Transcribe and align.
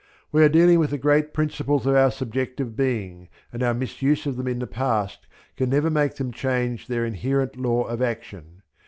We 0.31 0.43
are 0.43 0.49
dealing 0.49 0.79
with 0.79 0.89
the 0.89 0.97
great 0.97 1.31
principles 1.31 1.85
of 1.85 1.95
our 1.95 2.09
subjective 2.09 2.75
being, 2.75 3.29
and 3.53 3.61
our 3.61 3.75
misuse 3.75 4.25
of 4.25 4.35
them 4.35 4.47
in 4.47 4.57
the 4.57 4.65
past 4.65 5.27
can 5.55 5.69
never 5.69 5.91
make 5.91 6.15
them 6.15 6.31
change 6.31 6.87
their 6.87 7.05
inherent 7.05 7.55
law 7.55 7.83
of 7.83 8.01
action. 8.01 8.63